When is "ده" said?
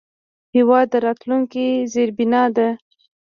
2.55-2.67